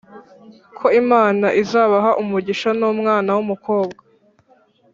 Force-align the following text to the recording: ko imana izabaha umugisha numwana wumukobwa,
ko 0.77 0.87
imana 1.01 1.47
izabaha 1.61 2.11
umugisha 2.21 2.69
numwana 2.79 3.29
wumukobwa, 3.37 4.03